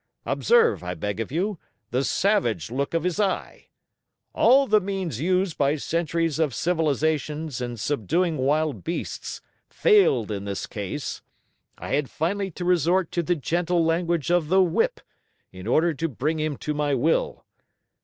[0.25, 1.59] Observe, I beg of you,
[1.91, 3.67] the savage look of his eye.
[4.33, 10.65] All the means used by centuries of civilization in subduing wild beasts failed in this
[10.65, 11.21] case.
[11.77, 15.01] I had finally to resort to the gentle language of the whip
[15.51, 17.45] in order to bring him to my will.